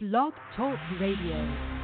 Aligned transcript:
Blog 0.00 0.32
Talk 0.54 0.78
Radio. 1.00 1.77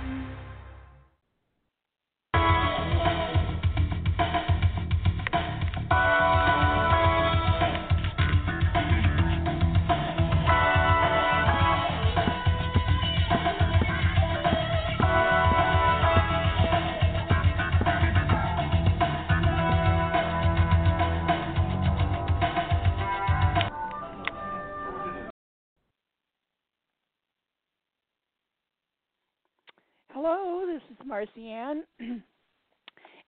Hello, 30.15 30.65
this 30.65 30.81
is 30.93 30.97
Marcy 31.05 31.51
Ann, 31.51 31.83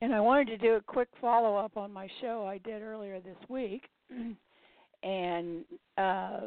and 0.00 0.14
I 0.14 0.20
wanted 0.20 0.46
to 0.46 0.56
do 0.56 0.74
a 0.74 0.80
quick 0.80 1.08
follow 1.20 1.56
up 1.56 1.76
on 1.76 1.92
my 1.92 2.06
show 2.20 2.46
I 2.46 2.58
did 2.58 2.80
earlier 2.80 3.18
this 3.18 3.36
week, 3.48 3.88
and 5.02 5.64
uh, 5.98 6.42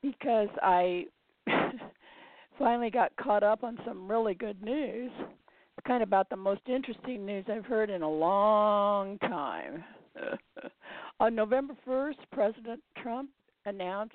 because 0.00 0.48
I 0.62 1.04
finally 2.58 2.88
got 2.88 3.14
caught 3.16 3.42
up 3.42 3.62
on 3.62 3.78
some 3.86 4.10
really 4.10 4.32
good 4.32 4.62
news. 4.62 5.10
It's 5.20 5.86
kind 5.86 6.02
of 6.02 6.08
about 6.08 6.30
the 6.30 6.36
most 6.36 6.62
interesting 6.66 7.26
news 7.26 7.44
I've 7.52 7.66
heard 7.66 7.90
in 7.90 8.00
a 8.00 8.10
long 8.10 9.18
time. 9.18 9.84
on 11.20 11.34
November 11.34 11.74
1st, 11.86 12.16
President 12.32 12.80
Trump 13.02 13.28
announced 13.66 14.14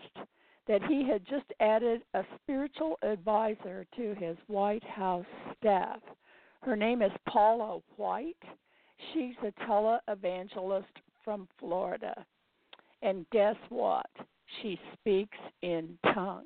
that 0.68 0.84
he 0.84 1.08
had 1.08 1.26
just 1.28 1.46
added 1.60 2.02
a 2.14 2.24
spiritual 2.42 2.98
advisor 3.04 3.86
to 3.96 4.16
his 4.16 4.38
White 4.48 4.84
House 4.84 5.26
staff. 5.60 6.00
Her 6.62 6.76
name 6.76 7.02
is 7.02 7.12
Paula 7.28 7.80
White. 7.98 8.36
She's 9.14 9.36
a 9.44 9.52
televangelist 9.64 10.84
from 11.24 11.48
Florida. 11.60 12.26
And 13.02 13.30
guess 13.32 13.56
what? 13.70 14.10
She 14.62 14.80
speaks 14.94 15.38
in 15.62 15.98
tongues. 16.14 16.46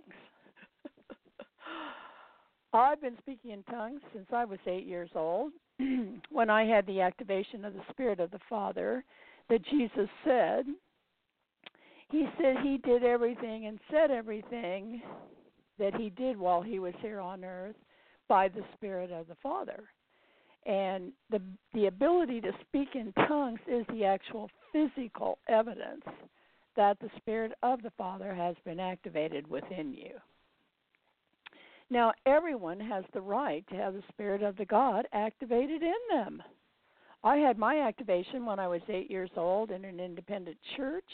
I've 2.73 3.01
been 3.01 3.17
speaking 3.19 3.51
in 3.51 3.63
tongues 3.63 4.01
since 4.13 4.27
I 4.33 4.45
was 4.45 4.59
eight 4.67 4.85
years 4.85 5.09
old 5.15 5.53
when 6.31 6.49
I 6.49 6.65
had 6.65 6.85
the 6.85 7.01
activation 7.01 7.63
of 7.63 7.73
the 7.73 7.83
Spirit 7.89 8.19
of 8.19 8.31
the 8.31 8.39
Father 8.49 9.03
that 9.49 9.65
Jesus 9.65 10.09
said 10.25 10.65
he 12.11 12.27
said 12.41 12.57
he 12.63 12.77
did 12.77 13.03
everything 13.03 13.67
and 13.67 13.79
said 13.91 14.11
everything 14.11 15.01
that 15.77 15.95
he 15.95 16.09
did 16.09 16.37
while 16.37 16.61
he 16.61 16.79
was 16.79 16.93
here 17.01 17.19
on 17.19 17.43
earth 17.43 17.75
by 18.27 18.47
the 18.47 18.63
spirit 18.75 19.11
of 19.11 19.27
the 19.27 19.37
father. 19.41 19.83
And 20.65 21.13
the 21.29 21.41
the 21.73 21.87
ability 21.87 22.41
to 22.41 22.51
speak 22.67 22.89
in 22.95 23.13
tongues 23.27 23.59
is 23.67 23.85
the 23.89 24.05
actual 24.05 24.49
physical 24.71 25.39
evidence 25.47 26.03
that 26.75 26.99
the 26.99 27.09
spirit 27.17 27.53
of 27.63 27.81
the 27.81 27.91
father 27.97 28.33
has 28.33 28.55
been 28.65 28.79
activated 28.79 29.47
within 29.47 29.93
you. 29.93 30.11
Now 31.89 32.13
everyone 32.25 32.79
has 32.79 33.03
the 33.13 33.21
right 33.21 33.65
to 33.69 33.75
have 33.75 33.93
the 33.93 34.03
spirit 34.09 34.43
of 34.43 34.57
the 34.57 34.65
god 34.65 35.07
activated 35.13 35.81
in 35.81 35.93
them. 36.11 36.43
I 37.23 37.37
had 37.37 37.57
my 37.57 37.79
activation 37.79 38.45
when 38.45 38.59
i 38.59 38.67
was 38.67 38.81
8 38.87 39.09
years 39.09 39.31
old 39.35 39.71
in 39.71 39.85
an 39.85 39.99
independent 39.99 40.57
church 40.77 41.09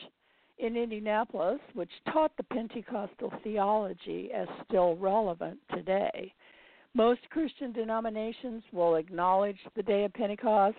in 0.58 0.78
Indianapolis, 0.78 1.60
which 1.74 1.90
taught 2.12 2.32
the 2.38 2.44
Pentecostal 2.44 3.32
theology 3.44 4.32
as 4.34 4.48
still 4.68 4.96
relevant 4.96 5.60
today. 5.74 6.34
Most 6.94 7.22
Christian 7.30 7.74
denominations 7.74 8.64
will 8.72 8.96
acknowledge 8.96 9.60
the 9.76 9.84
day 9.84 10.06
of 10.06 10.14
Pentecost 10.14 10.78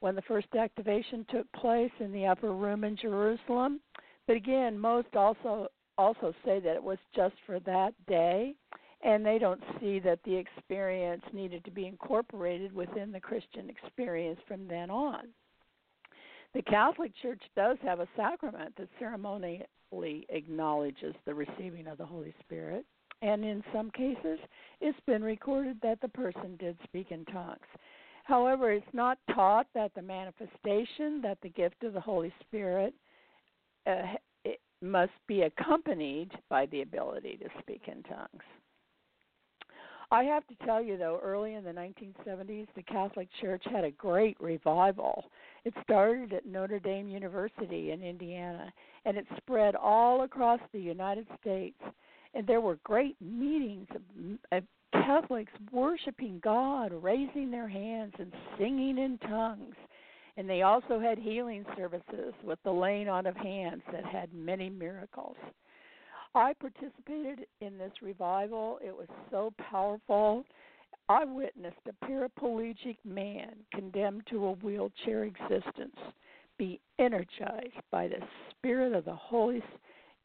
when 0.00 0.16
the 0.16 0.22
first 0.22 0.48
activation 0.58 1.24
took 1.30 1.50
place 1.52 1.92
in 2.00 2.12
the 2.12 2.26
upper 2.26 2.52
room 2.52 2.82
in 2.82 2.96
Jerusalem. 2.96 3.80
But 4.26 4.36
again, 4.36 4.78
most 4.78 5.14
also 5.14 5.68
also 5.98 6.34
say 6.44 6.58
that 6.58 6.74
it 6.74 6.82
was 6.82 6.98
just 7.14 7.34
for 7.46 7.60
that 7.60 7.94
day 8.08 8.56
and 9.04 9.24
they 9.24 9.38
don't 9.38 9.62
see 9.80 9.98
that 10.00 10.20
the 10.24 10.34
experience 10.34 11.22
needed 11.32 11.64
to 11.64 11.70
be 11.70 11.86
incorporated 11.86 12.72
within 12.72 13.12
the 13.12 13.20
Christian 13.20 13.68
experience 13.68 14.40
from 14.46 14.68
then 14.68 14.90
on. 14.90 15.28
The 16.54 16.62
Catholic 16.62 17.12
Church 17.22 17.42
does 17.56 17.78
have 17.82 18.00
a 18.00 18.08
sacrament 18.16 18.74
that 18.76 18.88
ceremonially 18.98 19.66
acknowledges 20.28 21.14
the 21.24 21.34
receiving 21.34 21.86
of 21.86 21.98
the 21.98 22.06
Holy 22.06 22.34
Spirit, 22.40 22.84
and 23.22 23.44
in 23.44 23.62
some 23.72 23.90
cases, 23.90 24.38
it's 24.80 24.98
been 25.06 25.22
recorded 25.22 25.78
that 25.82 26.00
the 26.00 26.08
person 26.08 26.56
did 26.58 26.76
speak 26.84 27.10
in 27.10 27.24
tongues. 27.26 27.58
However, 28.24 28.70
it's 28.70 28.86
not 28.92 29.18
taught 29.34 29.66
that 29.74 29.92
the 29.94 30.02
manifestation, 30.02 31.20
that 31.22 31.38
the 31.42 31.48
gift 31.48 31.82
of 31.84 31.92
the 31.92 32.00
Holy 32.00 32.32
Spirit, 32.40 32.94
uh, 33.86 34.02
must 34.82 35.12
be 35.28 35.42
accompanied 35.42 36.32
by 36.50 36.66
the 36.66 36.82
ability 36.82 37.38
to 37.38 37.48
speak 37.60 37.82
in 37.86 38.02
tongues. 38.02 38.44
I 40.12 40.24
have 40.24 40.46
to 40.48 40.66
tell 40.66 40.82
you, 40.82 40.98
though, 40.98 41.18
early 41.22 41.54
in 41.54 41.64
the 41.64 41.70
1970s, 41.70 42.66
the 42.76 42.82
Catholic 42.82 43.28
Church 43.40 43.62
had 43.72 43.82
a 43.82 43.90
great 43.92 44.38
revival. 44.42 45.24
It 45.64 45.72
started 45.82 46.34
at 46.34 46.44
Notre 46.44 46.78
Dame 46.78 47.08
University 47.08 47.92
in 47.92 48.02
Indiana, 48.02 48.70
and 49.06 49.16
it 49.16 49.24
spread 49.38 49.74
all 49.74 50.24
across 50.24 50.60
the 50.74 50.78
United 50.78 51.26
States. 51.40 51.78
And 52.34 52.46
there 52.46 52.60
were 52.60 52.78
great 52.84 53.16
meetings 53.22 53.86
of, 53.94 54.02
of 54.58 54.64
Catholics 54.92 55.52
worshiping 55.72 56.42
God, 56.44 56.92
raising 56.92 57.50
their 57.50 57.68
hands, 57.68 58.12
and 58.18 58.34
singing 58.58 58.98
in 58.98 59.16
tongues. 59.16 59.76
And 60.36 60.46
they 60.46 60.60
also 60.60 61.00
had 61.00 61.16
healing 61.16 61.64
services 61.74 62.34
with 62.44 62.58
the 62.64 62.70
laying 62.70 63.08
on 63.08 63.24
of 63.24 63.36
hands 63.36 63.82
that 63.90 64.04
had 64.04 64.34
many 64.34 64.68
miracles. 64.68 65.36
I 66.34 66.54
participated 66.54 67.46
in 67.60 67.76
this 67.78 67.92
revival. 68.00 68.78
It 68.84 68.96
was 68.96 69.08
so 69.30 69.52
powerful. 69.70 70.44
I 71.08 71.24
witnessed 71.24 71.76
a 71.88 72.04
paraplegic 72.06 72.96
man 73.04 73.56
condemned 73.74 74.22
to 74.30 74.46
a 74.46 74.52
wheelchair 74.52 75.24
existence 75.24 75.96
be 76.58 76.80
energized 76.98 77.80
by 77.90 78.08
the 78.08 78.20
Spirit 78.50 78.92
of 78.94 79.04
the 79.04 79.14
Holy 79.14 79.62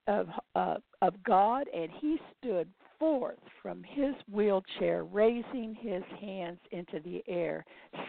of 0.08 0.28
uh, 0.56 0.76
of 1.02 1.22
God, 1.24 1.68
and 1.76 1.90
he 2.00 2.18
stood 2.38 2.70
forth 2.98 3.40
from 3.62 3.84
his 3.84 4.14
wheelchair, 4.32 5.04
raising 5.04 5.76
his 5.80 6.04
hands 6.22 6.60
into 6.72 7.00
the 7.04 7.24
air, 7.28 7.66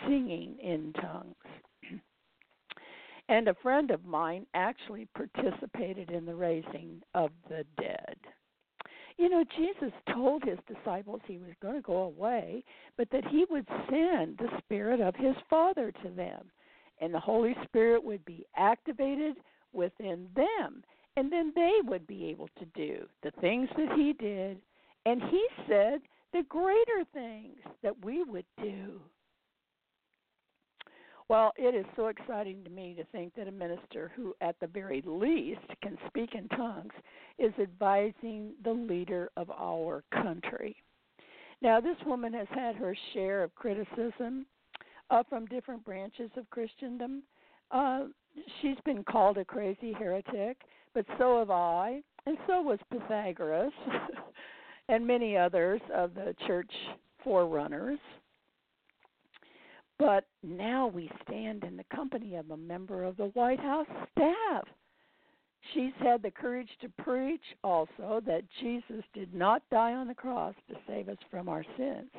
singing 0.06 0.56
in 0.62 0.92
tongues. 1.00 1.34
And 3.28 3.48
a 3.48 3.54
friend 3.62 3.90
of 3.90 4.04
mine 4.06 4.46
actually 4.54 5.06
participated 5.14 6.10
in 6.10 6.24
the 6.24 6.34
raising 6.34 7.02
of 7.14 7.30
the 7.48 7.64
dead. 7.80 8.16
You 9.18 9.28
know, 9.28 9.44
Jesus 9.56 9.92
told 10.14 10.44
his 10.44 10.58
disciples 10.66 11.20
he 11.26 11.38
was 11.38 11.50
going 11.60 11.74
to 11.74 11.82
go 11.82 12.02
away, 12.02 12.64
but 12.96 13.10
that 13.10 13.26
he 13.26 13.44
would 13.50 13.66
send 13.90 14.38
the 14.38 14.48
Spirit 14.58 15.00
of 15.00 15.14
his 15.16 15.34
Father 15.50 15.92
to 16.02 16.08
them. 16.10 16.50
And 17.00 17.12
the 17.12 17.20
Holy 17.20 17.54
Spirit 17.64 18.02
would 18.02 18.24
be 18.24 18.46
activated 18.56 19.36
within 19.72 20.28
them. 20.34 20.84
And 21.16 21.32
then 21.32 21.52
they 21.54 21.72
would 21.84 22.06
be 22.06 22.26
able 22.26 22.48
to 22.58 22.64
do 22.76 23.06
the 23.22 23.32
things 23.40 23.68
that 23.76 23.92
he 23.96 24.12
did. 24.12 24.58
And 25.04 25.20
he 25.20 25.46
said 25.68 26.00
the 26.32 26.44
greater 26.48 27.04
things 27.12 27.58
that 27.82 28.04
we 28.04 28.22
would 28.22 28.46
do. 28.62 29.00
Well, 31.28 31.52
it 31.58 31.74
is 31.74 31.84
so 31.94 32.06
exciting 32.06 32.64
to 32.64 32.70
me 32.70 32.94
to 32.94 33.04
think 33.12 33.34
that 33.34 33.48
a 33.48 33.52
minister 33.52 34.10
who, 34.16 34.34
at 34.40 34.58
the 34.60 34.66
very 34.66 35.02
least, 35.04 35.60
can 35.82 35.98
speak 36.06 36.34
in 36.34 36.48
tongues 36.48 36.94
is 37.38 37.52
advising 37.60 38.52
the 38.64 38.72
leader 38.72 39.30
of 39.36 39.50
our 39.50 40.04
country. 40.10 40.74
Now, 41.60 41.80
this 41.80 41.96
woman 42.06 42.32
has 42.32 42.46
had 42.50 42.76
her 42.76 42.96
share 43.12 43.42
of 43.42 43.54
criticism 43.54 44.46
uh, 45.10 45.22
from 45.28 45.44
different 45.46 45.84
branches 45.84 46.30
of 46.36 46.48
Christendom. 46.48 47.22
Uh, 47.70 48.04
she's 48.62 48.78
been 48.86 49.04
called 49.04 49.36
a 49.36 49.44
crazy 49.44 49.92
heretic, 49.92 50.56
but 50.94 51.04
so 51.18 51.40
have 51.40 51.50
I, 51.50 52.00
and 52.24 52.38
so 52.46 52.62
was 52.62 52.78
Pythagoras, 52.90 53.72
and 54.88 55.06
many 55.06 55.36
others 55.36 55.82
of 55.94 56.14
the 56.14 56.34
church 56.46 56.72
forerunners. 57.22 57.98
But 59.98 60.26
now 60.42 60.86
we 60.86 61.10
stand 61.22 61.64
in 61.64 61.76
the 61.76 61.84
company 61.94 62.36
of 62.36 62.50
a 62.50 62.56
member 62.56 63.04
of 63.04 63.16
the 63.16 63.26
White 63.34 63.60
House 63.60 63.86
staff. 64.12 64.64
She's 65.74 65.92
had 65.98 66.22
the 66.22 66.30
courage 66.30 66.70
to 66.80 66.88
preach 67.02 67.42
also 67.64 68.22
that 68.26 68.44
Jesus 68.60 69.04
did 69.12 69.34
not 69.34 69.62
die 69.70 69.94
on 69.94 70.06
the 70.06 70.14
cross 70.14 70.54
to 70.68 70.76
save 70.86 71.08
us 71.08 71.18
from 71.30 71.48
our 71.48 71.64
sins. 71.76 72.10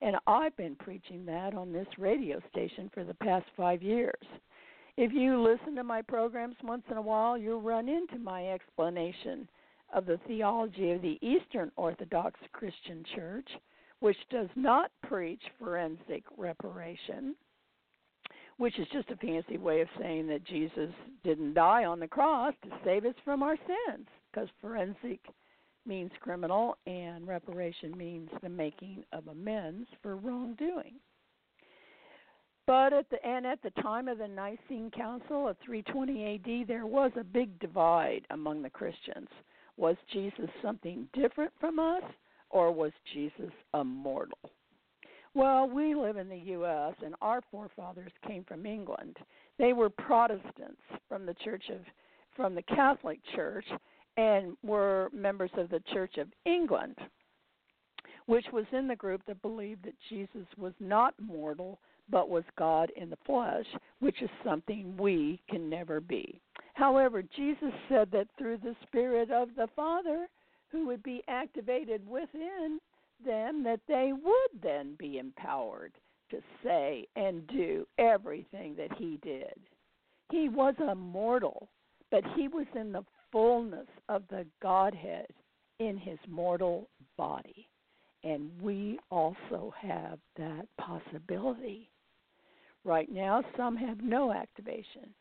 And 0.00 0.16
I've 0.26 0.56
been 0.56 0.74
preaching 0.74 1.24
that 1.26 1.54
on 1.54 1.72
this 1.72 1.86
radio 1.96 2.40
station 2.50 2.90
for 2.92 3.04
the 3.04 3.14
past 3.14 3.46
five 3.56 3.82
years. 3.82 4.26
If 4.96 5.12
you 5.12 5.40
listen 5.40 5.76
to 5.76 5.84
my 5.84 6.02
programs 6.02 6.56
once 6.62 6.82
in 6.90 6.96
a 6.96 7.02
while, 7.02 7.38
you'll 7.38 7.62
run 7.62 7.88
into 7.88 8.18
my 8.18 8.48
explanation 8.48 9.48
of 9.94 10.04
the 10.04 10.18
theology 10.26 10.90
of 10.90 11.02
the 11.02 11.18
Eastern 11.22 11.70
Orthodox 11.76 12.38
Christian 12.52 13.04
Church, 13.14 13.48
which 14.00 14.16
does 14.30 14.48
not 14.56 14.90
preach 15.02 15.40
forensic 15.58 16.24
reparation, 16.36 17.36
which 18.62 18.78
is 18.78 18.86
just 18.92 19.10
a 19.10 19.16
fancy 19.16 19.58
way 19.58 19.80
of 19.80 19.88
saying 20.00 20.28
that 20.28 20.44
Jesus 20.44 20.90
didn't 21.24 21.52
die 21.52 21.84
on 21.84 21.98
the 21.98 22.06
cross 22.06 22.54
to 22.62 22.68
save 22.84 23.04
us 23.04 23.14
from 23.24 23.42
our 23.42 23.56
sins, 23.56 24.06
because 24.30 24.48
forensic 24.60 25.18
means 25.84 26.12
criminal 26.20 26.76
and 26.86 27.26
reparation 27.26 27.90
means 27.98 28.30
the 28.40 28.48
making 28.48 29.02
of 29.12 29.26
amends 29.26 29.88
for 30.00 30.14
wrongdoing. 30.14 30.94
But 32.68 32.92
at 32.92 33.10
the 33.10 33.16
and 33.26 33.44
at 33.44 33.60
the 33.64 33.82
time 33.82 34.06
of 34.06 34.18
the 34.18 34.28
Nicene 34.28 34.92
Council 34.96 35.48
of 35.48 35.56
320 35.64 36.36
AD, 36.36 36.68
there 36.68 36.86
was 36.86 37.10
a 37.18 37.24
big 37.24 37.58
divide 37.58 38.24
among 38.30 38.62
the 38.62 38.70
Christians. 38.70 39.26
Was 39.76 39.96
Jesus 40.12 40.48
something 40.62 41.08
different 41.14 41.50
from 41.58 41.80
us, 41.80 42.04
or 42.48 42.70
was 42.70 42.92
Jesus 43.12 43.50
a 43.74 43.82
mortal? 43.82 44.38
Well, 45.34 45.68
we 45.68 45.94
live 45.94 46.18
in 46.18 46.28
the 46.28 46.36
U.S., 46.36 46.94
and 47.04 47.14
our 47.22 47.40
forefathers 47.50 48.12
came 48.26 48.44
from 48.44 48.66
England. 48.66 49.16
They 49.58 49.72
were 49.72 49.88
Protestants 49.88 50.82
from 51.08 51.24
the 51.24 51.34
Church 51.42 51.64
of, 51.70 51.80
from 52.36 52.54
the 52.54 52.62
Catholic 52.62 53.18
Church, 53.34 53.64
and 54.18 54.56
were 54.62 55.08
members 55.12 55.50
of 55.56 55.70
the 55.70 55.82
Church 55.92 56.18
of 56.18 56.28
England, 56.44 56.96
which 58.26 58.44
was 58.52 58.66
in 58.72 58.86
the 58.86 58.96
group 58.96 59.22
that 59.26 59.40
believed 59.40 59.84
that 59.84 59.94
Jesus 60.10 60.46
was 60.58 60.74
not 60.80 61.14
mortal 61.18 61.78
but 62.10 62.28
was 62.28 62.44
God 62.58 62.90
in 62.96 63.08
the 63.08 63.16
flesh, 63.24 63.64
which 64.00 64.20
is 64.20 64.30
something 64.44 64.96
we 64.98 65.40
can 65.48 65.70
never 65.70 66.00
be. 66.00 66.40
However, 66.74 67.22
Jesus 67.22 67.72
said 67.88 68.10
that 68.12 68.28
through 68.36 68.58
the 68.58 68.76
Spirit 68.82 69.30
of 69.30 69.48
the 69.56 69.68
Father, 69.74 70.28
who 70.70 70.86
would 70.86 71.02
be 71.02 71.22
activated 71.28 72.06
within 72.06 72.80
them, 73.24 73.62
that 73.64 73.80
they 73.88 74.12
would 74.12 74.62
then 74.62 74.94
be 74.98 75.18
empowered 75.18 75.92
to 76.30 76.38
say 76.64 77.06
and 77.16 77.46
do 77.46 77.86
everything 77.98 78.74
that 78.76 78.92
He 78.96 79.18
did. 79.22 79.54
He 80.30 80.48
was 80.48 80.74
a 80.78 80.94
mortal, 80.94 81.68
but 82.10 82.24
He 82.36 82.48
was 82.48 82.66
in 82.74 82.92
the 82.92 83.04
fullness 83.30 83.88
of 84.08 84.22
the 84.30 84.46
Godhead 84.62 85.26
in 85.78 85.96
His 85.96 86.18
mortal 86.28 86.88
body. 87.16 87.68
And 88.24 88.50
we 88.60 88.98
also 89.10 89.74
have 89.80 90.18
that 90.36 90.66
possibility. 90.78 91.90
Right 92.84 93.10
now, 93.10 93.42
some 93.56 93.76
have 93.76 94.00
no 94.00 94.32
activation. 94.32 95.14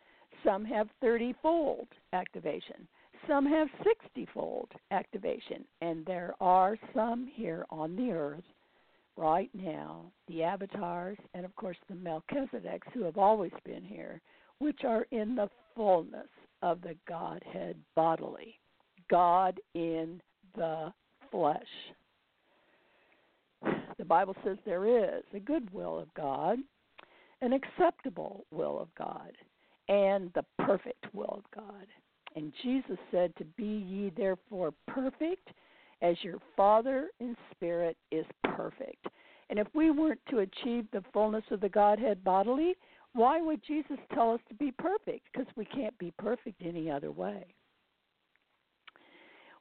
Some 0.44 0.66
have 0.66 0.88
30 1.02 1.36
fold 1.42 1.88
activation. 2.14 2.88
Some 3.28 3.46
have 3.46 3.68
60 3.84 4.28
fold 4.34 4.70
activation. 4.92 5.66
And 5.82 6.06
there 6.06 6.34
are 6.42 6.78
some 6.96 7.30
here 7.34 7.66
on 7.70 7.96
the 7.96 8.12
earth 8.12 8.44
right 9.18 9.50
now, 9.54 10.12
the 10.28 10.44
avatars, 10.44 11.18
and 11.34 11.46
of 11.46 11.56
course 11.56 11.78
the 11.90 11.96
Melchizedeks, 11.96 12.92
who 12.94 13.04
have 13.04 13.18
always 13.18 13.52
been 13.66 13.84
here, 13.84 14.22
which 14.60 14.84
are 14.84 15.06
in 15.12 15.36
the 15.36 15.50
fullness 15.76 16.30
of 16.62 16.82
the 16.82 16.96
Godhead 17.08 17.76
bodily. 17.96 18.60
God 19.10 19.60
in 19.74 20.22
the 20.56 20.94
flesh. 21.30 21.60
The 23.98 24.06
Bible 24.06 24.36
says 24.44 24.58
there 24.66 24.88
is 24.88 25.24
a 25.34 25.40
good 25.40 25.72
will 25.74 26.00
of 26.00 26.14
God 26.16 26.60
an 27.42 27.54
acceptable 27.54 28.46
will 28.52 28.80
of 28.80 28.88
God 28.96 29.32
and 29.90 30.32
the 30.34 30.46
perfect 30.60 31.08
will 31.14 31.42
of 31.44 31.44
God. 31.56 31.88
And 32.36 32.54
Jesus 32.64 32.98
said, 33.12 33.36
To 33.38 33.46
be 33.58 33.86
ye 33.88 34.12
therefore 34.16 34.74
perfect 34.88 35.50
as 36.02 36.16
your 36.24 36.40
Father 36.56 37.10
in 37.20 37.36
spirit 37.52 37.98
is 38.12 38.26
perfect. 38.44 39.08
And 39.50 39.60
if 39.60 39.68
we 39.74 39.92
weren't 39.92 40.22
to 40.30 40.40
achieve 40.40 40.88
the 40.92 41.04
fullness 41.14 41.44
of 41.52 41.60
the 41.60 41.70
Godhead 41.70 42.24
bodily, 42.24 42.76
why 43.14 43.42
would 43.42 43.62
Jesus 43.64 43.98
tell 44.14 44.32
us 44.32 44.40
to 44.48 44.56
be 44.56 44.72
perfect? 44.72 45.28
Because 45.32 45.48
we 45.56 45.66
can't 45.66 45.98
be 45.98 46.14
perfect 46.18 46.62
any 46.66 46.90
other 46.90 47.12
way. 47.12 47.46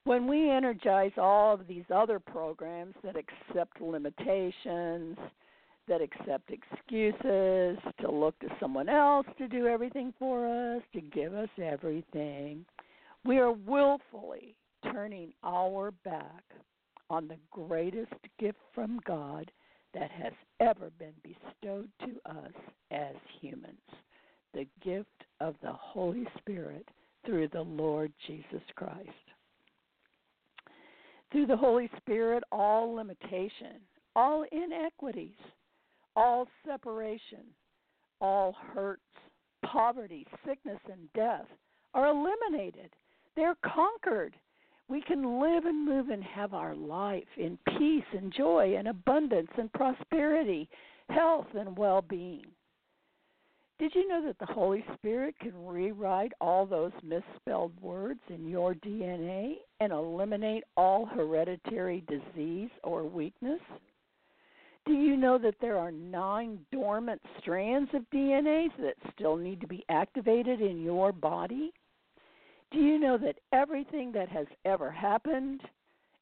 When 0.04 0.26
we 0.26 0.48
energize 0.48 1.12
all 1.18 1.54
of 1.54 1.66
these 1.66 1.84
other 1.92 2.18
programs 2.18 2.94
that 3.02 3.16
accept 3.16 3.80
limitations, 3.80 5.18
that 5.90 6.00
accept 6.00 6.50
excuses, 6.50 7.76
to 8.00 8.10
look 8.10 8.38
to 8.38 8.46
someone 8.60 8.88
else 8.88 9.26
to 9.36 9.48
do 9.48 9.66
everything 9.66 10.14
for 10.18 10.46
us, 10.46 10.82
to 10.94 11.00
give 11.00 11.34
us 11.34 11.48
everything. 11.62 12.64
We 13.24 13.38
are 13.38 13.52
willfully 13.52 14.54
turning 14.92 15.32
our 15.42 15.90
back 16.04 16.44
on 17.10 17.26
the 17.26 17.38
greatest 17.50 18.12
gift 18.38 18.58
from 18.72 19.00
God 19.04 19.50
that 19.92 20.12
has 20.12 20.32
ever 20.60 20.90
been 20.98 21.12
bestowed 21.24 21.90
to 22.00 22.30
us 22.30 22.52
as 22.92 23.16
humans 23.40 23.76
the 24.54 24.66
gift 24.82 25.24
of 25.40 25.54
the 25.62 25.72
Holy 25.72 26.26
Spirit 26.38 26.88
through 27.26 27.48
the 27.48 27.62
Lord 27.62 28.12
Jesus 28.26 28.62
Christ. 28.76 29.08
Through 31.32 31.46
the 31.46 31.56
Holy 31.56 31.90
Spirit, 31.98 32.42
all 32.50 32.94
limitation, 32.94 33.80
all 34.16 34.44
inequities, 34.50 35.36
all 36.16 36.48
separation, 36.66 37.44
all 38.20 38.54
hurts, 38.74 39.02
poverty, 39.64 40.26
sickness, 40.46 40.80
and 40.90 41.12
death 41.14 41.46
are 41.94 42.08
eliminated. 42.08 42.90
They're 43.36 43.56
conquered. 43.64 44.36
We 44.88 45.00
can 45.02 45.40
live 45.40 45.66
and 45.66 45.84
move 45.84 46.08
and 46.08 46.22
have 46.24 46.52
our 46.52 46.74
life 46.74 47.24
in 47.36 47.58
peace 47.78 48.04
and 48.12 48.32
joy 48.36 48.74
and 48.76 48.88
abundance 48.88 49.50
and 49.56 49.72
prosperity, 49.72 50.68
health 51.08 51.46
and 51.54 51.76
well 51.76 52.02
being. 52.02 52.46
Did 53.78 53.94
you 53.94 54.06
know 54.08 54.22
that 54.26 54.38
the 54.38 54.52
Holy 54.52 54.84
Spirit 54.94 55.36
can 55.40 55.52
rewrite 55.64 56.32
all 56.38 56.66
those 56.66 56.92
misspelled 57.02 57.72
words 57.80 58.20
in 58.28 58.46
your 58.46 58.74
DNA 58.74 59.54
and 59.80 59.90
eliminate 59.90 60.64
all 60.76 61.06
hereditary 61.06 62.04
disease 62.06 62.68
or 62.84 63.04
weakness? 63.04 63.60
Do 64.86 64.94
you 64.94 65.16
know 65.16 65.38
that 65.38 65.56
there 65.60 65.78
are 65.78 65.92
nine 65.92 66.58
dormant 66.72 67.20
strands 67.38 67.90
of 67.94 68.08
DNA 68.10 68.68
that 68.78 68.94
still 69.14 69.36
need 69.36 69.60
to 69.60 69.66
be 69.66 69.84
activated 69.88 70.60
in 70.60 70.82
your 70.82 71.12
body? 71.12 71.72
Do 72.70 72.78
you 72.78 72.98
know 72.98 73.18
that 73.18 73.38
everything 73.52 74.12
that 74.12 74.28
has 74.28 74.46
ever 74.64 74.90
happened, 74.90 75.60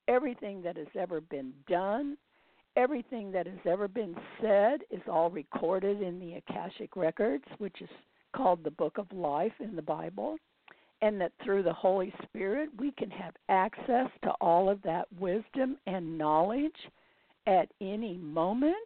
everything 0.09 0.63
that 0.63 0.77
has 0.77 0.89
ever 0.99 1.21
been 1.21 1.53
done, 1.69 2.17
everything 2.77 3.31
that 3.33 3.47
has 3.47 3.59
ever 3.65 3.87
been 3.87 4.17
said 4.41 4.81
is 4.91 5.03
all 5.09 5.31
recorded 5.31 6.03
in 6.03 6.19
the 6.19 6.35
Akashic 6.35 6.97
Records, 6.97 7.45
which 7.59 7.81
is 7.81 7.91
called 8.35 8.65
the 8.65 8.71
Book 8.71 8.99
of 8.99 9.13
Life 9.13 9.53
in 9.61 9.77
the 9.77 9.83
Bible? 9.83 10.37
And 11.01 11.21
that 11.21 11.33
through 11.45 11.63
the 11.63 11.73
Holy 11.73 12.13
Spirit, 12.25 12.71
we 12.79 12.91
can 12.93 13.11
have 13.11 13.35
access 13.49 14.09
to 14.25 14.31
all 14.41 14.69
of 14.69 14.83
that 14.83 15.07
wisdom 15.19 15.77
and 15.87 16.19
knowledge 16.19 16.73
at 17.49 17.71
any 17.81 18.19
moment. 18.19 18.77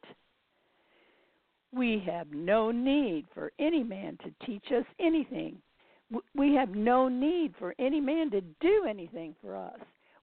We 1.75 2.03
have 2.07 2.31
no 2.31 2.71
need 2.71 3.27
for 3.35 3.51
any 3.59 3.83
man 3.83 4.19
to 4.25 4.47
teach 4.47 4.65
us 4.77 4.85
anything. 5.01 5.57
We 6.37 6.55
have 6.55 6.71
no 6.71 7.09
need 7.09 7.55
for 7.59 7.75
any 7.79 8.01
man 8.01 8.31
to 8.31 8.41
do 8.61 8.85
anything 8.89 9.35
for 9.43 9.57
us. 9.57 9.81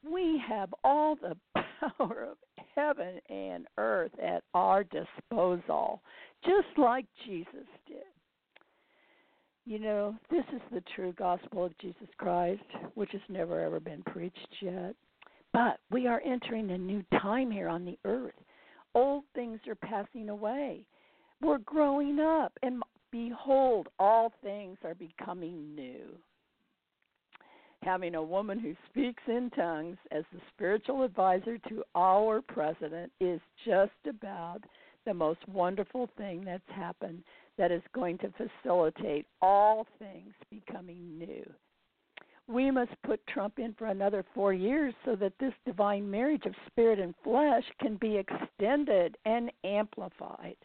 We 0.10 0.42
have 0.48 0.74
all 0.84 1.16
the 1.16 1.36
power 1.98 2.28
of 2.32 2.38
heaven 2.76 3.20
and 3.30 3.66
earth 3.78 4.12
at 4.24 4.44
our 4.54 4.86
disposal, 4.86 6.02
just 6.46 6.78
like 6.78 7.06
Jesus 7.26 7.68
did. 7.88 7.98
You 9.66 9.80
know, 9.80 10.16
this 10.32 10.46
is 10.54 10.62
the 10.72 10.84
true 10.96 11.14
gospel 11.18 11.66
of 11.66 11.78
Jesus 11.80 12.08
Christ, 12.18 12.62
which 12.94 13.12
has 13.12 13.22
never 13.28 13.60
ever 13.60 13.80
been 13.80 14.04
preached 14.04 14.38
yet. 14.62 14.96
But 15.54 15.80
we 15.90 16.08
are 16.08 16.22
entering 16.22 16.72
a 16.72 16.78
new 16.78 17.04
time 17.22 17.50
here 17.50 17.68
on 17.68 17.86
the 17.86 17.98
earth. 18.06 18.34
Old 18.94 19.24
things 19.34 19.60
are 19.68 19.76
passing 19.76 20.30
away. 20.30 20.86
We're 21.42 21.60
growing 21.60 22.20
up, 22.20 22.54
and 22.64 22.84
behold, 23.12 23.88
all 23.98 24.34
things 24.44 24.78
are 24.84 24.96
becoming 24.96 25.74
new. 25.76 26.18
Having 27.82 28.16
a 28.16 28.24
woman 28.24 28.60
who 28.60 28.76
speaks 28.90 29.24
in 29.28 29.50
tongues 29.52 29.98
as 30.12 30.26
the 30.34 30.42
spiritual 30.54 31.04
advisor 31.04 31.58
to 31.70 31.84
our 31.96 32.42
president 32.42 33.12
is 33.22 33.40
just 33.66 33.92
about 34.08 34.60
the 35.06 35.14
most 35.14 35.40
wonderful 35.48 36.10
thing 36.18 36.44
that's 36.44 36.62
happened 36.68 37.24
that 37.58 37.72
is 37.72 37.82
going 37.94 38.18
to 38.18 38.34
facilitate 38.34 39.26
all 39.42 39.88
things 39.98 40.34
becoming 40.52 41.18
new 41.18 41.50
we 42.50 42.72
must 42.72 42.92
put 43.06 43.26
Trump 43.28 43.60
in 43.60 43.76
for 43.78 43.88
another 43.88 44.26
four 44.34 44.54
years 44.54 44.94
so 45.06 45.16
that 45.16 45.34
this 45.40 45.54
divine 45.66 46.10
marriage 46.10 46.46
of 46.46 46.54
spirit 46.68 47.00
and 47.00 47.14
flesh 47.24 47.64
can 47.80 47.96
be 47.98 48.18
extended 48.18 49.16
and 49.26 49.52
amplified. 49.64 50.56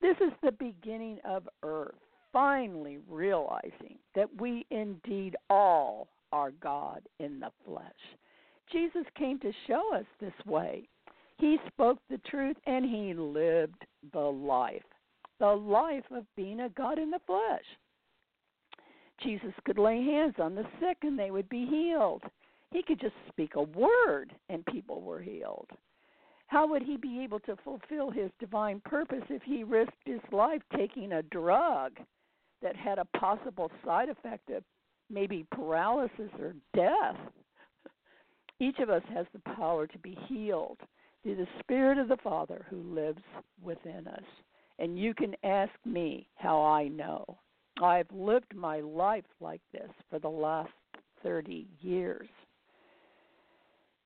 This 0.00 0.16
is 0.20 0.32
the 0.42 0.52
beginning 0.52 1.18
of 1.24 1.48
earth 1.62 1.94
finally 2.32 2.98
realizing 3.10 3.98
that 4.14 4.28
we 4.40 4.66
indeed 4.70 5.36
all 5.50 6.08
are 6.32 6.50
God 6.62 7.02
in 7.20 7.40
the 7.40 7.50
flesh. 7.66 7.84
Jesus 8.72 9.04
came 9.16 9.38
to 9.40 9.52
show 9.66 9.94
us 9.94 10.06
this 10.18 10.32
way. 10.46 10.88
He 11.36 11.58
spoke 11.66 11.98
the 12.08 12.20
truth 12.30 12.56
and 12.66 12.84
he 12.84 13.12
lived 13.12 13.84
the 14.12 14.18
life, 14.18 14.82
the 15.38 15.46
life 15.46 16.04
of 16.10 16.24
being 16.36 16.60
a 16.60 16.70
God 16.70 16.98
in 16.98 17.10
the 17.10 17.20
flesh. 17.26 17.64
Jesus 19.22 19.52
could 19.64 19.78
lay 19.78 20.02
hands 20.02 20.34
on 20.38 20.54
the 20.54 20.66
sick 20.80 20.98
and 21.02 21.18
they 21.18 21.30
would 21.30 21.48
be 21.48 21.66
healed. 21.66 22.22
He 22.72 22.82
could 22.82 23.00
just 23.00 23.14
speak 23.28 23.54
a 23.54 23.62
word 23.62 24.32
and 24.48 24.64
people 24.66 25.02
were 25.02 25.20
healed. 25.20 25.68
How 26.46 26.66
would 26.66 26.82
he 26.82 26.96
be 26.96 27.22
able 27.22 27.40
to 27.40 27.56
fulfill 27.64 28.10
his 28.10 28.30
divine 28.38 28.80
purpose 28.84 29.24
if 29.30 29.42
he 29.42 29.64
risked 29.64 29.92
his 30.04 30.20
life 30.32 30.60
taking 30.76 31.12
a 31.12 31.22
drug 31.22 31.92
that 32.62 32.76
had 32.76 32.98
a 32.98 33.18
possible 33.18 33.70
side 33.84 34.08
effect 34.08 34.50
of 34.50 34.62
maybe 35.10 35.46
paralysis 35.50 36.30
or 36.38 36.54
death? 36.74 37.16
Each 38.60 38.78
of 38.80 38.90
us 38.90 39.02
has 39.14 39.26
the 39.32 39.54
power 39.56 39.86
to 39.86 39.98
be 39.98 40.16
healed 40.28 40.78
through 41.22 41.36
the 41.36 41.48
Spirit 41.60 41.98
of 41.98 42.08
the 42.08 42.18
Father 42.18 42.66
who 42.68 42.94
lives 42.94 43.22
within 43.62 44.06
us. 44.06 44.24
And 44.78 44.98
you 44.98 45.14
can 45.14 45.34
ask 45.44 45.72
me 45.84 46.28
how 46.36 46.62
I 46.62 46.88
know. 46.88 47.38
I've 47.80 48.10
lived 48.12 48.54
my 48.54 48.80
life 48.80 49.24
like 49.40 49.60
this 49.72 49.90
for 50.10 50.18
the 50.18 50.28
last 50.28 50.70
30 51.22 51.66
years. 51.80 52.28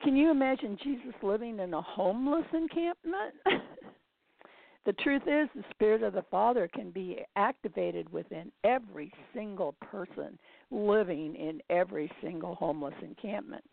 Can 0.03 0.15
you 0.17 0.31
imagine 0.31 0.79
Jesus 0.83 1.15
living 1.23 1.59
in 1.59 1.75
a 1.75 1.83
homeless 1.83 2.45
encampment? 2.53 3.35
the 4.85 4.93
truth 4.95 5.23
is, 5.23 5.49
the 5.55 5.65
Spirit 5.71 6.03
of 6.03 6.13
the 6.13 6.25
Father 6.31 6.69
can 6.73 6.91
be 6.91 7.19
activated 7.35 8.13
within 8.13 8.53
every 8.63 9.13
single 9.35 9.75
person 9.81 10.39
living 10.71 11.35
in 11.35 11.61
every 11.71 12.11
single 12.23 12.55
homeless 12.55 12.95
encampment. 13.03 13.65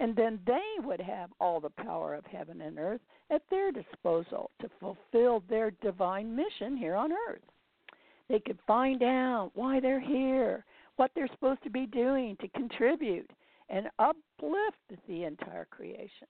And 0.00 0.16
then 0.16 0.40
they 0.46 0.84
would 0.84 1.00
have 1.00 1.30
all 1.40 1.60
the 1.60 1.70
power 1.70 2.14
of 2.14 2.24
heaven 2.24 2.62
and 2.62 2.78
earth 2.78 3.00
at 3.30 3.42
their 3.50 3.70
disposal 3.70 4.50
to 4.60 4.70
fulfill 4.80 5.42
their 5.48 5.72
divine 5.82 6.34
mission 6.34 6.76
here 6.76 6.94
on 6.94 7.12
earth. 7.28 7.42
They 8.32 8.40
could 8.40 8.58
find 8.66 9.02
out 9.02 9.50
why 9.52 9.78
they're 9.78 10.00
here, 10.00 10.64
what 10.96 11.10
they're 11.14 11.28
supposed 11.28 11.62
to 11.64 11.70
be 11.70 11.84
doing 11.84 12.34
to 12.40 12.48
contribute 12.48 13.30
and 13.68 13.90
uplift 13.98 15.02
the 15.06 15.24
entire 15.24 15.66
creation. 15.66 16.26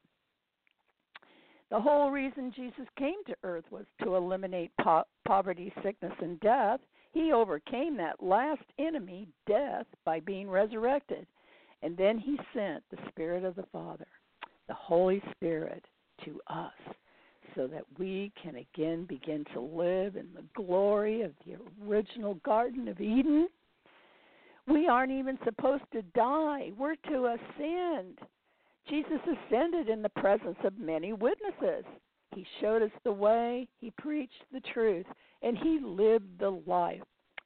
The 1.71 1.81
whole 1.81 2.11
reason 2.11 2.53
Jesus 2.57 2.89
came 2.99 3.23
to 3.29 3.37
earth 3.45 3.67
was 3.71 3.85
to 4.03 4.17
eliminate 4.17 4.73
po- 4.83 5.05
poverty, 5.29 5.73
sickness, 5.85 6.13
and 6.21 6.41
death. 6.41 6.81
He 7.13 7.31
overcame 7.31 7.97
that 7.99 8.21
last 8.21 8.65
enemy, 8.81 9.29
death, 9.47 9.87
by 10.05 10.19
being 10.19 10.51
resurrected. 10.51 11.25
And 11.83 11.97
then 11.97 12.19
he 12.19 12.37
sent 12.53 12.83
the 12.91 12.99
Spirit 13.11 13.45
of 13.45 13.55
the 13.55 13.67
Father, 13.71 14.09
the 14.67 14.75
Holy 14.75 15.23
Spirit, 15.37 15.85
to 16.25 16.41
us 16.49 16.73
so 17.55 17.67
that 17.67 17.85
we 17.99 18.33
can 18.41 18.57
again 18.57 19.05
begin 19.05 19.45
to 19.53 19.61
live 19.61 20.17
in 20.17 20.29
the 20.35 20.45
glory 20.55 21.23
of 21.23 21.33
the 21.47 21.57
original 21.87 22.35
Garden 22.45 22.89
of 22.89 23.01
Eden. 23.01 23.49
We 24.67 24.87
aren't 24.87 25.13
even 25.13 25.39
supposed 25.45 25.85
to 25.93 26.03
die, 26.15 26.73
we're 26.79 26.97
to 27.11 27.37
ascend. 27.37 28.19
Jesus 28.89 29.21
ascended 29.25 29.89
in 29.89 30.03
the 30.03 30.09
presence 30.09 30.59
of 30.65 30.79
many 30.79 31.13
witnesses. 31.13 31.85
He 32.35 32.47
showed 32.61 32.83
us 32.83 32.91
the 33.05 33.13
way, 33.13 33.69
he 33.81 33.91
preached 33.99 34.45
the 34.53 34.61
truth, 34.73 35.07
and 35.43 35.57
he 35.59 35.79
lived 35.83 36.39
the 36.39 36.61
life 36.67 37.03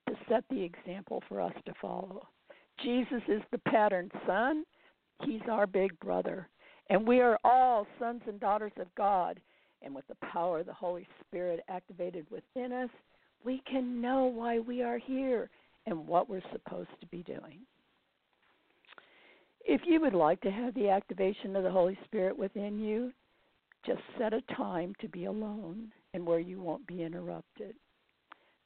to 0.09 0.15
set 0.29 0.45
the 0.49 0.63
example 0.63 1.23
for 1.29 1.41
us 1.41 1.53
to 1.65 1.73
follow. 1.81 2.29
Jesus 2.83 3.23
is 3.29 3.43
the 3.51 3.59
pattern 3.59 4.11
son, 4.27 4.65
he's 5.25 5.41
our 5.51 5.67
big 5.67 5.99
brother. 6.01 6.49
And 6.89 7.07
we 7.07 7.21
are 7.21 7.39
all 7.43 7.87
sons 7.99 8.23
and 8.29 8.39
daughters 8.39 8.73
of 8.79 8.95
God 8.97 9.41
and 9.83 9.95
with 9.95 10.07
the 10.09 10.27
power 10.27 10.61
of 10.61 10.67
the 10.67 10.73
Holy 10.73 11.07
Spirit 11.21 11.61
activated 11.69 12.27
within 12.31 12.73
us, 12.73 12.91
we 13.45 13.63
can 13.71 14.01
know 14.01 14.25
why 14.25 14.59
we 14.59 14.83
are 14.83 14.99
here 14.99 15.51
and 15.87 16.07
what 16.07 16.29
we're 16.29 16.43
supposed 16.53 16.91
to 17.01 17.07
be 17.07 17.23
doing. 17.23 17.61
If 19.65 19.81
you 19.85 20.01
would 20.01 20.15
like 20.15 20.41
to 20.43 20.51
have 20.51 20.75
the 20.75 20.89
activation 20.89 21.57
of 21.57 21.63
the 21.63 21.71
Holy 21.71 21.99
Spirit 22.05 22.39
within 22.39 22.79
you, 22.79 23.13
just 23.85 24.01
set 24.19 24.33
a 24.33 24.43
time 24.55 24.95
to 25.01 25.09
be 25.09 25.27
alone 25.27 25.93
and 26.15 26.27
where 26.27 26.41
you 26.41 26.61
won't 26.61 26.87
be 26.87 27.03
interrupted. 27.03 27.75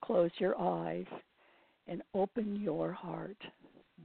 Close 0.03 0.31
your 0.39 0.59
eyes 0.59 1.07
and 1.87 2.03
open 2.15 2.57
your 2.57 2.93
heart 2.93 3.37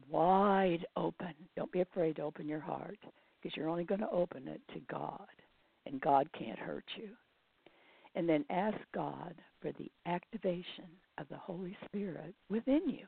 wide 0.10 0.86
open. 0.98 1.34
Don't 1.56 1.72
be 1.72 1.82
afraid 1.82 2.18
to 2.18 2.24
open 2.24 2.48
your 2.48 2.60
heart 2.60 2.98
because 3.42 3.56
you're 3.56 3.70
only 3.70 3.86
going 3.86 4.02
to 4.02 4.10
open 4.10 4.48
it 4.48 4.62
to 4.74 4.80
God 4.92 5.28
and 5.86 6.02
God 6.02 6.28
can't 6.38 6.60
hurt 6.60 6.86
you. 6.96 7.10
And 8.16 8.30
then 8.30 8.46
ask 8.50 8.78
God 8.94 9.36
for 9.62 9.72
the 9.74 9.92
activation 10.06 10.86
of 11.18 11.28
the 11.30 11.38
Holy 11.38 11.78
Spirit 11.86 12.34
within 12.50 12.88
you. 12.88 13.06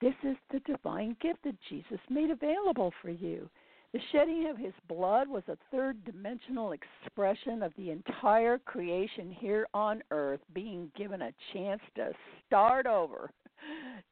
This 0.00 0.14
is 0.22 0.36
the 0.52 0.60
divine 0.60 1.16
gift 1.22 1.38
that 1.44 1.56
Jesus 1.70 2.00
made 2.10 2.30
available 2.30 2.92
for 3.00 3.10
you. 3.10 3.48
The 3.94 4.00
shedding 4.10 4.48
of 4.50 4.58
his 4.58 4.74
blood 4.88 5.28
was 5.28 5.44
a 5.46 5.56
third 5.70 6.04
dimensional 6.04 6.72
expression 6.72 7.62
of 7.62 7.72
the 7.78 7.90
entire 7.90 8.58
creation 8.58 9.30
here 9.30 9.68
on 9.72 10.02
earth 10.10 10.40
being 10.52 10.90
given 10.96 11.22
a 11.22 11.32
chance 11.52 11.80
to 11.94 12.10
start 12.44 12.86
over, 12.86 13.30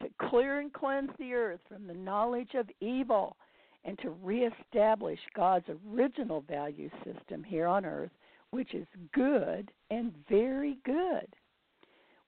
to 0.00 0.08
clear 0.28 0.60
and 0.60 0.72
cleanse 0.72 1.10
the 1.18 1.34
earth 1.34 1.60
from 1.68 1.88
the 1.88 1.94
knowledge 1.94 2.54
of 2.54 2.70
evil 2.80 3.36
and 3.84 3.98
to 3.98 4.10
reestablish 4.22 5.18
God's 5.34 5.66
original 5.88 6.42
value 6.42 6.90
system 7.04 7.42
here 7.42 7.66
on 7.66 7.84
earth, 7.84 8.10
which 8.50 8.74
is 8.74 8.86
good 9.12 9.70
and 9.90 10.12
very 10.28 10.78
good. 10.84 11.26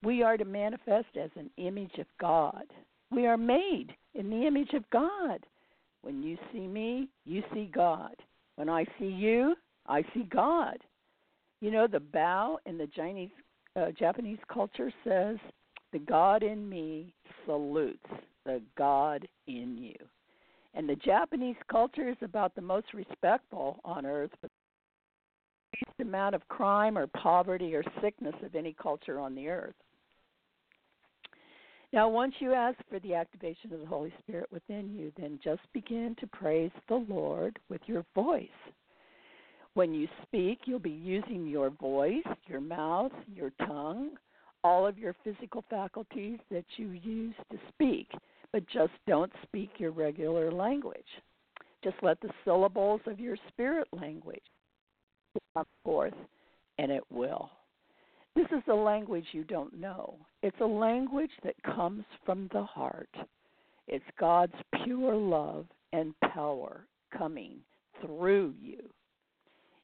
We 0.03 0.23
are 0.23 0.37
to 0.37 0.45
manifest 0.45 1.17
as 1.21 1.31
an 1.37 1.51
image 1.57 1.99
of 1.99 2.07
God. 2.21 2.65
We 3.11 3.27
are 3.27 3.37
made 3.37 3.95
in 4.15 4.29
the 4.29 4.47
image 4.47 4.73
of 4.75 4.89
God. 4.91 5.47
When 6.03 6.23
you 6.23 6.37
see 6.53 6.67
me, 6.67 7.09
you 7.25 7.43
see 7.53 7.71
God. 7.73 8.15
When 8.57 8.69
I 8.69 8.85
see 8.99 9.07
you, 9.07 9.55
I 9.87 10.03
see 10.13 10.25
God. 10.25 10.79
You 11.61 11.71
know, 11.71 11.87
the 11.87 12.01
bow 12.01 12.59
in 12.67 12.77
the 12.77 12.89
Chinese, 12.89 13.31
uh, 13.77 13.91
Japanese 13.99 14.39
culture 14.53 14.93
says, 15.05 15.39
The 15.93 15.99
God 16.01 16.43
in 16.43 16.69
me 16.69 17.15
salutes 17.47 18.05
the 18.45 18.61
God 18.77 19.27
in 19.47 19.79
you. 19.79 19.97
And 20.75 20.89
the 20.89 20.97
Japanese 20.97 21.57
culture 21.71 22.09
is 22.09 22.17
about 22.21 22.55
the 22.55 22.61
most 22.61 22.93
respectful 22.95 23.79
on 23.85 24.05
earth, 24.05 24.33
but 24.43 24.51
the 25.73 25.79
least 25.79 26.09
amount 26.09 26.35
of 26.35 26.47
crime 26.49 26.99
or 26.99 27.07
poverty 27.07 27.75
or 27.75 27.85
sickness 28.03 28.35
of 28.43 28.55
any 28.55 28.75
culture 28.81 29.21
on 29.21 29.35
the 29.35 29.49
earth. 29.49 29.75
Now, 31.93 32.09
once 32.09 32.35
you 32.41 32.53
ask 32.53 32.77
for 32.91 32.99
the 32.99 33.15
activation 33.15 33.73
of 33.73 33.79
the 33.79 33.87
Holy 33.87 34.13
Spirit 34.19 34.49
within 34.51 34.93
you, 34.93 35.13
then 35.17 35.39
just 35.45 35.63
begin 35.73 36.17
to 36.19 36.27
praise 36.27 36.73
the 36.89 37.05
Lord 37.09 37.57
with 37.69 37.83
your 37.87 38.05
voice. 38.17 38.49
When 39.75 39.95
you 39.95 40.09
speak, 40.23 40.61
you'll 40.65 40.81
be 40.81 40.91
using 40.91 41.47
your 41.47 41.71
voice, 41.71 42.25
your 42.49 42.61
mouth, 42.61 43.13
your 43.33 43.51
tongue, 43.65 44.11
all 44.65 44.85
of 44.85 44.99
your 44.99 45.15
physical 45.23 45.63
faculties 45.71 46.41
that 46.51 46.65
you 46.77 46.89
use 46.91 47.35
to 47.53 47.59
speak 47.69 48.09
but 48.55 48.65
just 48.69 48.93
don't 49.09 49.33
speak 49.43 49.69
your 49.79 49.91
regular 49.91 50.53
language. 50.53 51.03
Just 51.83 51.97
let 52.03 52.21
the 52.21 52.31
syllables 52.45 53.01
of 53.05 53.19
your 53.19 53.37
spirit 53.49 53.89
language 53.93 54.45
come 55.57 55.67
forth, 55.83 56.15
and 56.79 56.93
it 56.93 57.03
will. 57.11 57.51
This 58.37 58.47
is 58.53 58.63
a 58.69 58.75
language 58.75 59.25
you 59.33 59.43
don't 59.43 59.77
know. 59.77 60.15
It's 60.45 60.61
a 60.61 60.65
language 60.65 61.33
that 61.43 61.61
comes 61.65 62.05
from 62.25 62.49
the 62.53 62.63
heart. 62.63 63.11
It's 63.89 64.05
God's 64.21 64.55
pure 64.85 65.17
love 65.17 65.67
and 65.93 66.15
power 66.33 66.87
coming 67.19 67.57
through 68.07 68.55
you. 68.63 68.89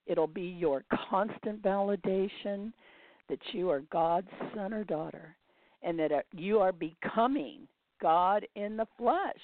It'll 0.06 0.28
be 0.28 0.42
your 0.42 0.84
constant 1.10 1.60
validation 1.60 2.72
that 3.28 3.40
you 3.50 3.68
are 3.68 3.82
God's 3.90 4.30
son 4.54 4.72
or 4.72 4.84
daughter 4.84 5.34
and 5.82 5.98
that 5.98 6.12
uh, 6.12 6.20
you 6.36 6.60
are 6.60 6.72
becoming 6.72 7.66
God 8.00 8.46
in 8.56 8.76
the 8.76 8.86
flesh, 8.98 9.40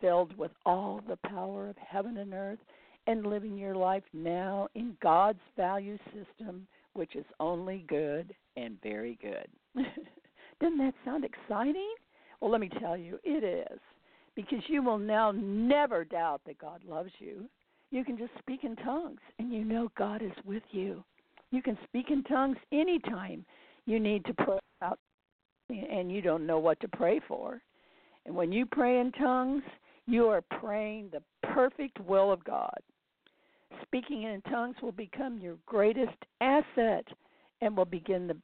filled 0.00 0.36
with 0.36 0.52
all 0.64 1.00
the 1.08 1.18
power 1.28 1.68
of 1.68 1.76
heaven 1.76 2.18
and 2.18 2.34
earth, 2.34 2.58
and 3.06 3.26
living 3.26 3.56
your 3.56 3.74
life 3.74 4.02
now 4.12 4.68
in 4.74 4.96
God's 5.02 5.40
value 5.56 5.98
system, 6.06 6.66
which 6.94 7.14
is 7.14 7.24
only 7.38 7.84
good 7.88 8.34
and 8.56 8.80
very 8.82 9.18
good. 9.20 9.46
Doesn't 10.60 10.78
that 10.78 10.94
sound 11.04 11.24
exciting? 11.24 11.94
Well, 12.40 12.50
let 12.50 12.60
me 12.60 12.70
tell 12.80 12.96
you, 12.96 13.18
it 13.24 13.44
is. 13.44 13.78
Because 14.34 14.58
you 14.68 14.82
will 14.82 14.98
now 14.98 15.32
never 15.32 16.04
doubt 16.04 16.42
that 16.46 16.58
God 16.58 16.82
loves 16.84 17.12
you. 17.18 17.48
You 17.90 18.04
can 18.04 18.18
just 18.18 18.32
speak 18.38 18.64
in 18.64 18.76
tongues, 18.76 19.20
and 19.38 19.52
you 19.52 19.64
know 19.64 19.90
God 19.96 20.20
is 20.20 20.32
with 20.44 20.62
you. 20.70 21.04
You 21.50 21.62
can 21.62 21.78
speak 21.84 22.06
in 22.10 22.22
tongues 22.24 22.58
anytime 22.72 23.44
you 23.86 24.00
need 24.00 24.24
to 24.24 24.34
pray 24.34 24.58
out 24.82 24.98
and 25.68 26.10
you 26.12 26.20
don't 26.22 26.46
know 26.46 26.58
what 26.58 26.80
to 26.80 26.88
pray 26.88 27.20
for. 27.26 27.60
And 28.24 28.34
when 28.34 28.52
you 28.52 28.66
pray 28.66 29.00
in 29.00 29.12
tongues, 29.12 29.62
You 30.06 30.26
are 30.28 30.42
praying 30.42 31.10
the 31.10 31.22
perfect 31.42 31.98
will 32.00 32.30
of 32.32 32.44
God. 32.44 32.78
Speaking 33.82 34.22
in 34.22 34.40
tongues 34.42 34.76
will 34.80 34.92
become 34.92 35.38
your 35.38 35.56
greatest 35.66 36.16
asset 36.40 37.04
and 37.60 37.76
will 37.76 37.84
begin 37.84 38.28
the 38.28 38.36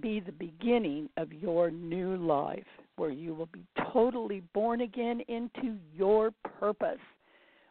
be 0.00 0.20
the 0.20 0.30
beginning 0.30 1.08
of 1.16 1.32
your 1.32 1.68
new 1.68 2.16
life 2.16 2.62
where 2.94 3.10
you 3.10 3.34
will 3.34 3.48
be 3.52 3.66
totally 3.92 4.40
born 4.54 4.82
again 4.82 5.20
into 5.26 5.78
your 5.92 6.30
purpose 6.60 7.00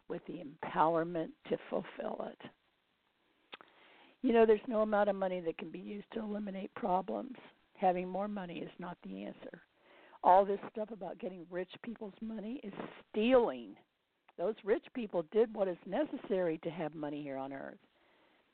with 0.08 0.20
the 0.26 0.42
empowerment 0.44 1.28
to 1.48 1.56
fulfill 1.70 2.28
it. 2.28 2.38
You 4.20 4.34
know, 4.34 4.44
there's 4.44 4.60
no 4.68 4.82
amount 4.82 5.08
of 5.08 5.16
money 5.16 5.40
that 5.40 5.56
can 5.56 5.70
be 5.70 5.78
used 5.78 6.12
to 6.12 6.20
eliminate 6.20 6.74
problems. 6.74 7.36
Having 7.80 8.10
more 8.10 8.28
money 8.28 8.58
is 8.58 8.70
not 8.78 8.98
the 9.02 9.24
answer. 9.24 9.62
All 10.22 10.44
this 10.44 10.60
stuff 10.70 10.90
about 10.90 11.18
getting 11.18 11.46
rich 11.50 11.70
people's 11.82 12.12
money 12.20 12.60
is 12.62 12.74
stealing. 13.08 13.74
Those 14.36 14.54
rich 14.64 14.84
people 14.94 15.24
did 15.32 15.54
what 15.54 15.66
is 15.66 15.78
necessary 15.86 16.58
to 16.62 16.68
have 16.70 16.94
money 16.94 17.22
here 17.22 17.38
on 17.38 17.54
earth. 17.54 17.78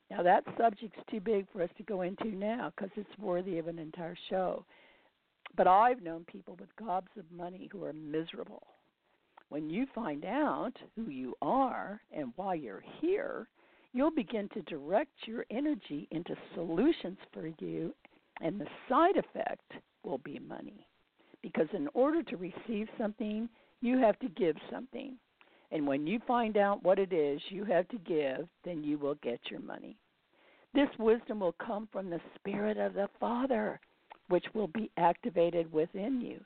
Now, 0.09 0.23
that 0.23 0.45
subject's 0.57 1.01
too 1.11 1.19
big 1.19 1.45
for 1.51 1.61
us 1.61 1.69
to 1.75 1.83
go 1.83 2.03
into 2.03 2.29
now 2.29 2.71
because 2.73 2.91
it's 2.95 3.19
worthy 3.19 3.57
of 3.57 3.67
an 3.67 3.79
entire 3.79 4.15
show. 4.29 4.63
But 5.57 5.67
I've 5.67 6.01
known 6.01 6.23
people 6.23 6.55
with 6.57 6.73
gobs 6.77 7.11
of 7.19 7.29
money 7.29 7.67
who 7.69 7.83
are 7.83 7.91
miserable. 7.91 8.63
When 9.49 9.69
you 9.69 9.87
find 9.93 10.23
out 10.23 10.73
who 10.95 11.09
you 11.09 11.35
are 11.41 11.99
and 12.15 12.31
why 12.37 12.53
you're 12.53 12.83
here, 13.01 13.49
you'll 13.91 14.11
begin 14.11 14.47
to 14.53 14.61
direct 14.61 15.11
your 15.25 15.45
energy 15.51 16.07
into 16.11 16.35
solutions 16.53 17.17
for 17.33 17.47
you, 17.59 17.93
and 18.41 18.59
the 18.59 18.67
side 18.89 19.17
effect 19.17 19.71
will 20.03 20.19
be 20.19 20.39
money. 20.39 20.87
Because 21.41 21.67
in 21.73 21.87
order 21.93 22.23
to 22.23 22.37
receive 22.37 22.87
something, 22.97 23.49
you 23.81 23.97
have 23.99 24.17
to 24.19 24.29
give 24.29 24.55
something. 24.71 25.17
And 25.71 25.85
when 25.85 26.07
you 26.07 26.19
find 26.27 26.57
out 26.57 26.83
what 26.83 26.99
it 26.99 27.11
is 27.11 27.41
you 27.49 27.65
have 27.65 27.87
to 27.89 27.97
give, 27.99 28.47
then 28.63 28.83
you 28.83 28.97
will 28.97 29.15
get 29.15 29.39
your 29.49 29.59
money. 29.59 29.97
This 30.73 30.89
wisdom 30.99 31.39
will 31.39 31.55
come 31.65 31.87
from 31.91 32.09
the 32.09 32.21
Spirit 32.35 32.77
of 32.77 32.93
the 32.93 33.09
Father, 33.19 33.79
which 34.29 34.45
will 34.53 34.67
be 34.67 34.91
activated 34.97 35.71
within 35.71 36.21
you. 36.21 36.39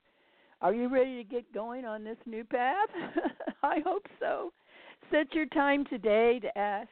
Are 0.62 0.74
you 0.74 0.90
ready 0.90 1.18
to 1.18 1.30
get 1.30 1.54
going 1.54 1.86
on 1.86 2.04
this 2.04 2.18
new 2.26 2.44
path? 2.44 2.90
I 3.64 3.80
hope 3.86 4.06
so. 4.20 4.54
Set 5.12 5.34
your 5.34 5.48
time 5.48 5.86
today 5.86 6.40
to 6.40 6.58
ask 6.58 6.90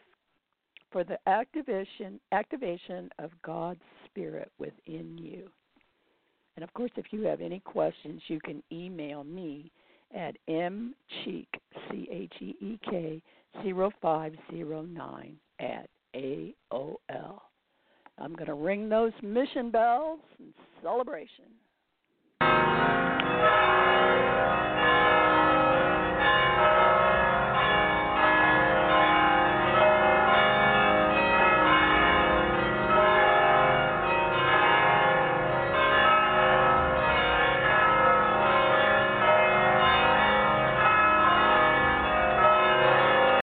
for 0.91 1.03
the 1.03 1.19
activation 1.27 2.19
activation 2.31 3.09
of 3.19 3.31
God's 3.43 3.79
Spirit 4.11 4.51
within 4.59 5.17
you. 5.17 5.49
And 6.55 6.63
of 6.63 6.73
course, 6.73 6.91
if 6.97 7.05
you 7.11 7.21
have 7.23 7.41
any 7.41 7.59
questions, 7.59 8.21
you 8.27 8.39
can 8.39 8.61
email 8.71 9.23
me 9.23 9.71
at 10.15 10.35
mcheek, 10.49 11.47
C 11.89 12.07
H 12.11 12.33
E 12.41 12.55
E 12.59 12.79
K, 12.89 13.21
0509 13.63 15.37
at 15.59 15.89
AOL. 16.15 17.39
I'm 18.17 18.33
going 18.33 18.47
to 18.47 18.53
ring 18.53 18.89
those 18.89 19.13
mission 19.21 19.71
bells 19.71 20.19
in 20.39 20.53
celebration. 20.81 21.45